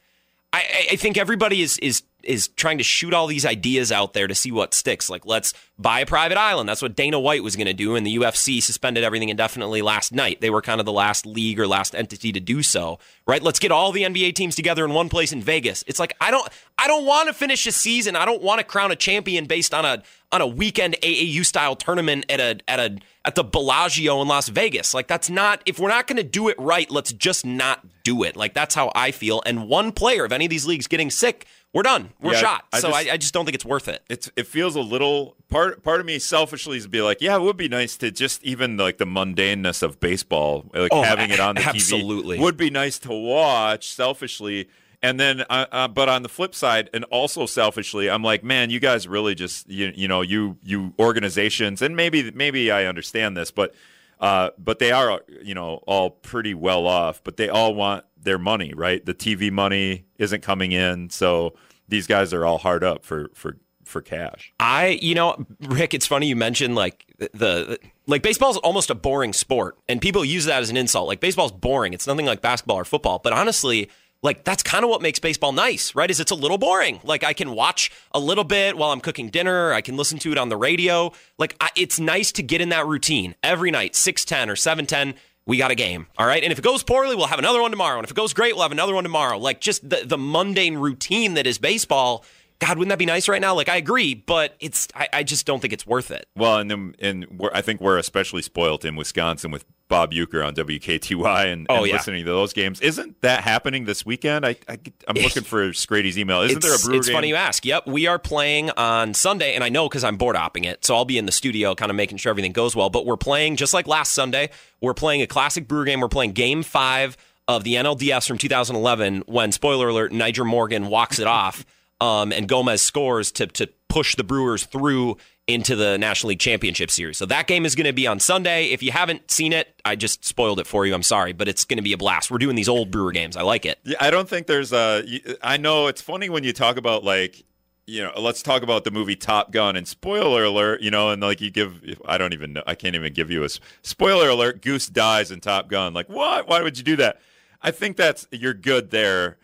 [0.52, 4.12] I, I- I think everybody is is is trying to shoot all these ideas out
[4.12, 5.08] there to see what sticks.
[5.08, 6.68] Like let's buy a private island.
[6.68, 10.12] That's what Dana White was going to do, and the UFC suspended everything indefinitely last
[10.12, 10.40] night.
[10.40, 12.98] They were kind of the last league or last entity to do so.
[13.26, 13.42] Right?
[13.42, 15.84] Let's get all the NBA teams together in one place in Vegas.
[15.86, 16.48] It's like I don't
[16.78, 18.16] I don't want to finish a season.
[18.16, 21.76] I don't want to crown a champion based on a on a weekend AAU style
[21.76, 24.94] tournament at a at a at the Bellagio in Las Vegas.
[24.94, 28.22] Like that's not if we're not going to do it right, let's just not do
[28.22, 28.36] it.
[28.36, 29.42] Like that's how I feel.
[29.44, 32.10] And one player of any of these leagues getting sick, we're done.
[32.20, 32.64] We're Yeah, shot.
[32.72, 34.02] I so just- I, I just don't think it's worth it.
[34.08, 37.36] it's it feels a little part part of me selfishly is to be like, yeah,
[37.36, 41.30] it would be nice to just even like the mundaneness of baseball, like Oh, having
[41.30, 42.38] it on the absolutely.
[42.38, 44.68] TV would be nice to watch selfishly.
[45.00, 48.70] And then, uh, uh, but on the flip side, and also selfishly, I'm like, man,
[48.70, 53.36] you guys really just you you know you you organizations, and maybe maybe I understand
[53.36, 53.74] this, but
[54.20, 58.38] uh, but they are you know all pretty well off, but they all want their
[58.38, 59.04] money, right?
[59.04, 61.54] The TV money isn't coming in, so
[61.88, 64.52] these guys are all hard up for for for cash.
[64.60, 68.94] I, you know, Rick, it's funny you mentioned like the, the like baseball's almost a
[68.94, 71.08] boring sport, and people use that as an insult.
[71.08, 73.18] Like baseball's boring; it's nothing like basketball or football.
[73.18, 73.88] But honestly,
[74.22, 76.10] like that's kind of what makes baseball nice, right?
[76.10, 77.00] Is it's a little boring.
[77.04, 79.72] Like I can watch a little bit while I'm cooking dinner.
[79.72, 81.12] I can listen to it on the radio.
[81.38, 84.86] Like I, it's nice to get in that routine every night, six ten or seven
[84.86, 85.14] ten.
[85.46, 86.42] We got a game, all right.
[86.42, 87.96] And if it goes poorly, we'll have another one tomorrow.
[87.96, 89.38] And if it goes great, we'll have another one tomorrow.
[89.38, 92.24] Like just the the mundane routine that is baseball.
[92.60, 93.54] God, wouldn't that be nice right now?
[93.54, 96.26] Like I agree, but it's I, I just don't think it's worth it.
[96.36, 100.44] Well, and then and we're, I think we're especially spoiled in Wisconsin with Bob Uecker
[100.46, 101.92] on WKTY and, Oh, and yeah.
[101.94, 102.80] listening to those games.
[102.80, 104.44] Isn't that happening this weekend?
[104.44, 106.42] I, I am looking for Scrady's email.
[106.42, 107.14] Isn't there a it's, Brewer it's game?
[107.14, 107.64] funny you ask.
[107.64, 110.94] Yep, we are playing on Sunday, and I know because I'm board opping it, so
[110.96, 112.90] I'll be in the studio, kind of making sure everything goes well.
[112.90, 114.50] But we're playing just like last Sunday.
[114.80, 116.00] We're playing a classic Brewer game.
[116.00, 121.18] We're playing Game Five of the NLDS from 2011, when spoiler alert, Nyjer Morgan walks
[121.18, 121.64] it off,
[122.00, 126.90] um, and Gomez scores to to push the Brewers through into the National League Championship
[126.90, 127.16] Series.
[127.16, 128.66] So that game is going to be on Sunday.
[128.66, 130.94] If you haven't seen it, I just spoiled it for you.
[130.94, 132.30] I'm sorry, but it's going to be a blast.
[132.30, 133.34] We're doing these old Brewer games.
[133.34, 133.78] I like it.
[133.82, 135.02] Yeah, I don't think there's a.
[135.42, 137.44] I know it's funny when you talk about like
[137.88, 141.22] you know, let's talk about the movie Top Gun and spoiler alert, you know, and
[141.22, 143.48] like you give, I don't even know, I can't even give you a
[143.80, 144.60] spoiler alert.
[144.60, 145.94] Goose dies in Top Gun.
[145.94, 146.46] Like, what?
[146.46, 147.18] Why would you do that?
[147.62, 149.38] I think that's, you're good there.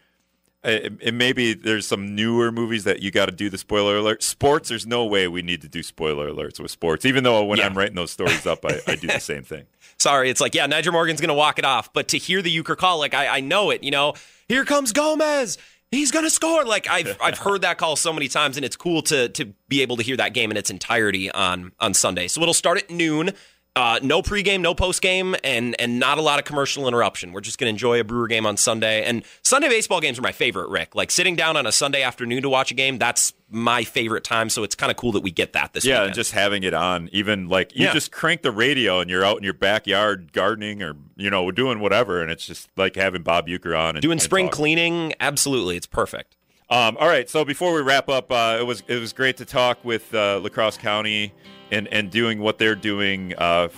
[0.65, 4.23] Uh, And maybe there's some newer movies that you got to do the spoiler alert.
[4.23, 7.59] Sports, there's no way we need to do spoiler alerts with sports, even though when
[7.59, 7.67] Yeah.
[7.67, 9.65] I'm writing those stories up, I, I do the same thing.
[9.99, 11.93] Sorry, it's like, yeah, Nyjer Morgan's going to walk it off.
[11.93, 14.15] But to hear the Uecker call, like, I, I know it, you know,
[14.49, 15.57] here comes Gomez.
[15.91, 16.65] He's going to score.
[16.65, 19.83] Like, I've, I've heard that call so many times, and it's cool to, to be
[19.83, 22.27] able to hear that game in its entirety on, on Sunday.
[22.27, 23.31] So it'll start at noon.
[23.77, 27.33] Uh, no pregame, no postgame, and and not a lot of commercial interruption.
[27.33, 29.03] We're just going to enjoy a Brewer game on Sunday.
[29.05, 30.95] And Sunday baseball games are my favorite, Rick.
[30.95, 34.49] Like sitting down on a Sunday afternoon to watch a game, that's my favorite time.
[34.49, 36.07] So it's kind of cool that we get that this Yeah, weekend.
[36.07, 37.93] and just having it on, even like you Yeah.
[37.93, 41.81] just crank the radio and you're out in your backyard gardening or you know doing
[41.81, 44.57] whatever, and it's just like having Bob Uecker on and doing spring talking.
[44.57, 45.15] cleaning.
[45.19, 46.37] Absolutely, it's perfect.
[46.71, 49.45] Um, all right, so before we wrap up, uh, it was it was great to
[49.45, 51.33] talk with uh, La Crosse County
[51.71, 53.69] and and doing what they're doing uh,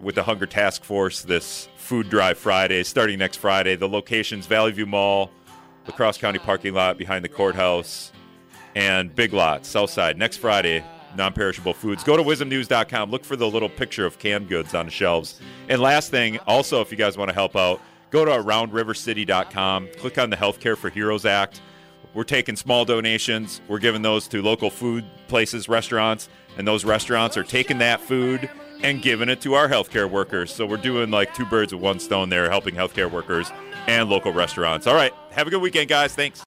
[0.00, 3.76] with the Hunger Task Force this Food Drive Friday, starting next Friday.
[3.76, 5.30] The locations: Valley View Mall,
[5.86, 8.12] La Crosse County parking lot behind the courthouse,
[8.74, 10.18] and Big Lot Southside.
[10.18, 10.84] Next Friday,
[11.16, 12.04] non-perishable foods.
[12.04, 13.10] Go to wizmnews.com.
[13.10, 15.40] Look for the little picture of canned goods on the shelves.
[15.68, 19.88] And last thing, also, if you guys want to help out, go to aroundrivercity.com.
[19.96, 21.60] Click on the Healthcare for Heroes Act.
[22.14, 23.60] We're taking small donations.
[23.68, 28.50] We're giving those to local food places, restaurants, and those restaurants are taking that food
[28.82, 30.52] and giving it to our healthcare workers.
[30.52, 33.50] So we're doing like two birds with one stone there, helping healthcare workers
[33.86, 34.86] and local restaurants.
[34.86, 35.12] All right.
[35.30, 36.14] Have a good weekend, guys.
[36.14, 36.44] Thanks.